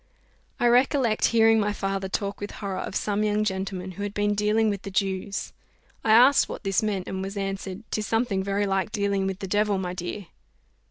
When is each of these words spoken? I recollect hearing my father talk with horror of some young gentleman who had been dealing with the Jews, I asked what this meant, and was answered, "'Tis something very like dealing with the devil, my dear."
I 0.59 0.65
recollect 0.65 1.25
hearing 1.25 1.59
my 1.59 1.73
father 1.73 2.09
talk 2.09 2.41
with 2.41 2.49
horror 2.53 2.79
of 2.79 2.95
some 2.95 3.23
young 3.23 3.43
gentleman 3.43 3.91
who 3.91 4.01
had 4.01 4.15
been 4.15 4.33
dealing 4.33 4.67
with 4.67 4.81
the 4.81 4.89
Jews, 4.89 5.53
I 6.03 6.09
asked 6.11 6.49
what 6.49 6.63
this 6.63 6.81
meant, 6.81 7.07
and 7.07 7.21
was 7.21 7.37
answered, 7.37 7.83
"'Tis 7.91 8.07
something 8.07 8.43
very 8.43 8.65
like 8.65 8.91
dealing 8.91 9.27
with 9.27 9.37
the 9.41 9.47
devil, 9.47 9.77
my 9.77 9.93
dear." 9.93 10.25